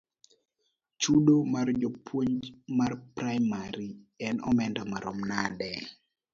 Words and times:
Chudo 1.01 1.35
mar 1.55 1.67
japuonj 1.83 2.39
mar 2.77 2.91
praimari 3.15 3.89
en 4.27 4.35
omenda 4.49 4.81
maromo 4.91 5.23
nade? 5.33 5.71